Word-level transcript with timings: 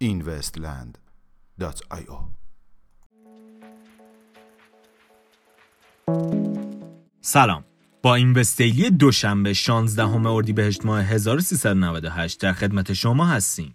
investland.io 0.00 2.18
سلام. 7.20 7.64
با 8.02 8.14
Invest 8.14 8.32
Daily 8.32 8.90
دوشنبه 8.90 9.52
16 9.52 10.26
اردیبهشت 10.26 10.86
ماه 10.86 11.02
1398 11.02 12.40
در 12.40 12.52
خدمت 12.52 12.92
شما 12.92 13.26
هستیم. 13.26 13.74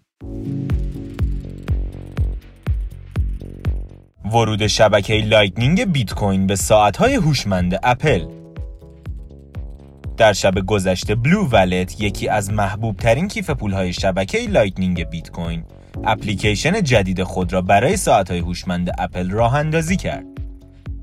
ورود 4.32 4.68
شبکه 4.68 5.14
Lightning 5.14 5.92
بیت 5.92 6.14
کوین 6.14 6.48
به 6.48 6.56
ساعت‌های 6.56 7.16
هوشمند 7.16 7.80
اپل 7.84 8.26
در 10.18 10.34
شب 10.34 10.60
گذشته 10.66 11.16
BlueWallet 11.16 12.02
یکی 12.02 12.28
از 12.28 12.54
محبوب 12.54 12.98
ترین 12.98 13.28
کیف 13.28 13.50
پولهای 13.50 13.94
شبکه 13.94 14.38
Lightning 14.50 15.10
بیت 15.10 15.32
کوین 15.32 15.64
اپلیکیشن 16.04 16.84
جدید 16.84 17.24
خود 17.24 17.54
را 17.54 17.62
برای 17.62 17.98
ساعت‌های 17.98 18.40
هوشمند 18.40 18.92
اپل 18.98 19.30
راه 19.30 19.56
اندازی 19.56 19.98
کرد. 19.98 20.26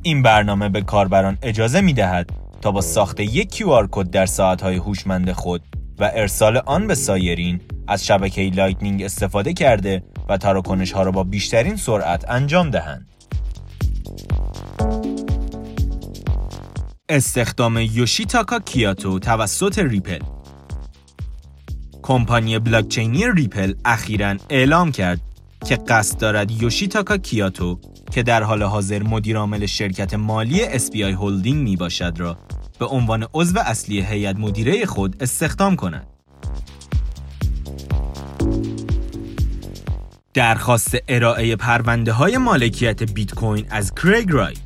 این 0.02 0.22
برنامه 0.22 0.68
به 0.68 0.80
کاربران 0.80 1.38
اجازه 1.42 1.80
می 1.80 1.92
دهد 1.92 2.30
تا 2.60 2.70
با 2.70 2.80
ساخت 2.80 3.20
یک 3.20 3.54
QR 3.54 3.88
کد 3.90 4.10
در 4.10 4.26
ساعت‌های 4.26 4.76
هوشمند 4.76 5.32
خود 5.32 5.62
و 5.98 6.10
ارسال 6.14 6.56
آن 6.56 6.86
به 6.86 6.94
سایرین 6.94 7.60
از 7.88 8.06
شبکه 8.06 8.50
Lightning 8.54 9.02
استفاده 9.02 9.52
کرده 9.52 10.02
و 10.28 10.36
تراکنش 10.36 10.92
ها 10.92 11.02
را 11.02 11.10
با 11.10 11.24
بیشترین 11.24 11.76
سرعت 11.76 12.30
انجام 12.30 12.70
دهند. 12.70 13.08
استخدام 17.08 17.78
یوشیتاکا 17.78 18.58
کیتائو 18.58 19.18
توسط 19.18 19.78
ریپل 19.78 20.18
کمپانی 22.02 22.58
بلاکچینی 22.58 23.24
ریپل 23.34 23.74
اخیرا 23.84 24.36
اعلام 24.50 24.92
کرد 24.92 25.20
که 25.66 25.76
قصد 25.76 26.18
دارد 26.18 26.50
یوشیتاکا 26.50 27.16
کیتائو 27.16 27.80
که 28.12 28.22
در 28.22 28.42
حال 28.42 28.62
حاضر 28.62 29.02
مدیرعامل 29.02 29.66
شرکت 29.66 30.14
مالی 30.14 30.78
SBI 30.78 31.00
هولدینگ 31.00 31.62
می 31.62 31.76
باشد 31.76 32.14
را 32.16 32.38
به 32.78 32.86
عنوان 32.86 33.26
عضو 33.34 33.58
اصلی 33.58 34.00
هیئت 34.00 34.36
مدیره 34.36 34.86
خود 34.86 35.22
استخدام 35.22 35.76
کند. 35.76 36.17
درخواست 40.38 40.96
ارائه 41.08 41.56
پرونده 41.56 42.12
های 42.12 42.38
مالکیت 42.38 43.02
بیت 43.02 43.34
کوین 43.34 43.66
از 43.70 43.94
کریگ 43.94 44.30
رایت 44.32 44.58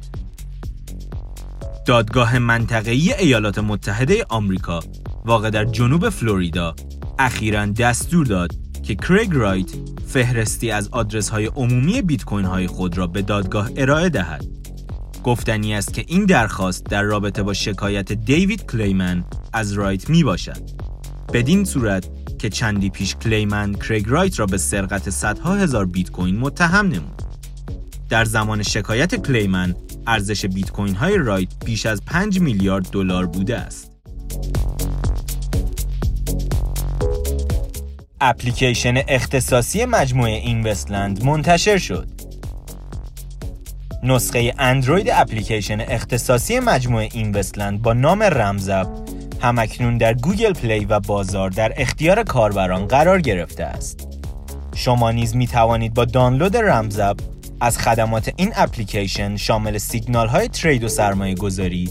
دادگاه 1.86 2.38
منطقه‌ای 2.38 3.12
ایالات 3.12 3.58
متحده 3.58 4.24
آمریکا 4.28 4.80
واقع 5.24 5.50
در 5.50 5.64
جنوب 5.64 6.08
فلوریدا 6.08 6.74
اخیرا 7.18 7.66
دستور 7.66 8.26
داد 8.26 8.50
که 8.82 8.94
کریگ 8.94 9.28
رایت 9.32 9.70
فهرستی 10.06 10.70
از 10.70 10.88
آدرس 10.88 11.28
های 11.28 11.46
عمومی 11.46 12.02
بیت 12.02 12.24
کوین 12.24 12.44
های 12.44 12.66
خود 12.66 12.98
را 12.98 13.06
به 13.06 13.22
دادگاه 13.22 13.70
ارائه 13.76 14.08
دهد. 14.08 14.44
گفتنی 15.24 15.74
است 15.74 15.94
که 15.94 16.04
این 16.08 16.24
درخواست 16.24 16.84
در 16.84 17.02
رابطه 17.02 17.42
با 17.42 17.52
شکایت 17.52 18.12
دیوید 18.12 18.66
کلیمن 18.66 19.24
از 19.52 19.72
رایت 19.72 20.10
می 20.10 20.24
باشد. 20.24 20.82
بدین 21.32 21.64
صورت 21.64 22.08
که 22.42 22.48
چندی 22.48 22.90
پیش 22.90 23.16
کلیمن 23.16 23.74
کریگ 23.74 24.04
رایت 24.08 24.40
را 24.40 24.46
به 24.46 24.58
سرقت 24.58 25.10
صدها 25.10 25.54
هزار 25.54 25.86
بیت 25.86 26.10
کوین 26.10 26.38
متهم 26.38 26.86
نمود. 26.86 27.22
در 28.08 28.24
زمان 28.24 28.62
شکایت 28.62 29.14
کلیمن 29.14 29.74
ارزش 30.06 30.46
بیت 30.46 30.70
کوین 30.70 30.94
های 30.94 31.18
رایت 31.18 31.48
بیش 31.64 31.86
از 31.86 32.02
5 32.04 32.40
میلیارد 32.40 32.90
دلار 32.90 33.26
بوده 33.26 33.58
است. 33.58 33.90
اپلیکیشن 38.20 38.94
اختصاصی 39.08 39.84
مجموعه 39.84 40.32
اینوستلند 40.32 41.24
منتشر 41.24 41.78
شد. 41.78 42.08
نسخه 44.02 44.54
اندروید 44.58 45.10
اپلیکیشن 45.12 45.80
اختصاصی 45.80 46.60
مجموعه 46.60 47.08
اینوستلند 47.12 47.82
با 47.82 47.92
نام 47.92 48.22
رمزب 48.22 48.88
هم‌اکنون 49.42 49.98
در 49.98 50.14
Google 50.14 50.52
Play 50.52 50.84
و 50.84 51.00
بازار 51.00 51.50
در 51.50 51.72
اختیار 51.76 52.22
کاربران 52.22 52.86
قرار 52.86 53.20
گرفته 53.20 53.64
است. 53.64 54.08
شما 54.74 55.10
نیز 55.10 55.36
می 55.36 55.46
توانید 55.46 55.94
با 55.94 56.04
دانلود 56.04 56.56
رمزب 56.56 57.16
از 57.60 57.78
خدمات 57.78 58.32
این 58.36 58.52
اپلیکیشن 58.56 59.36
شامل 59.36 59.78
سیگنال 59.78 60.28
های 60.28 60.48
trade 60.48 60.84
و 60.84 60.88
سرمایه 60.88 61.34
گذاری، 61.34 61.90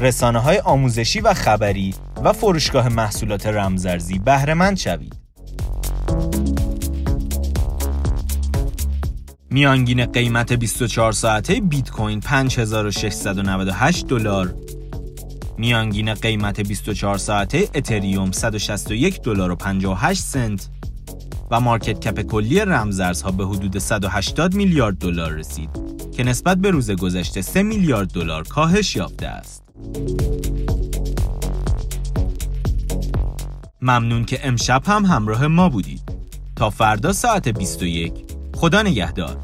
رسانه 0.00 0.38
های 0.38 0.58
آموزشی 0.58 1.20
و 1.20 1.34
خبری 1.34 1.94
و 2.24 2.32
فروشگاه 2.32 2.88
محصولات 2.88 3.46
رمزارزی 3.46 4.18
بهره 4.18 4.74
شوید. 4.74 5.16
میانگین 9.50 10.06
قیمت 10.06 10.52
24 10.52 11.12
ساعته 11.12 11.60
بیت 11.60 11.90
کوین 11.90 12.20
5698 12.20 14.06
دلار 14.06 14.54
میانگین 15.58 16.14
قیمت 16.14 16.60
24 16.60 17.18
ساعته 17.18 17.68
اتریوم 17.74 18.32
161 18.32 19.22
دلار 19.22 19.50
و 19.50 19.56
58 19.56 20.22
سنت 20.22 20.68
و 21.50 21.60
مارکت 21.60 22.00
کپ 22.00 22.22
کلی 22.22 22.60
رمزارزها 22.60 23.30
به 23.30 23.46
حدود 23.46 23.78
180 23.78 24.54
میلیارد 24.54 24.98
دلار 24.98 25.32
رسید 25.32 25.70
که 26.16 26.24
نسبت 26.24 26.58
به 26.58 26.70
روز 26.70 26.90
گذشته 26.90 27.42
3 27.42 27.62
میلیارد 27.62 28.10
دلار 28.10 28.42
کاهش 28.42 28.96
یافته 28.96 29.26
است. 29.26 29.62
ممنون 33.82 34.24
که 34.24 34.46
امشب 34.46 34.82
هم 34.86 35.04
همراه 35.04 35.46
ما 35.46 35.68
بودید. 35.68 36.02
تا 36.56 36.70
فردا 36.70 37.12
ساعت 37.12 37.48
21 37.48 38.12
خدا 38.54 38.82
نگهدار 38.82 39.36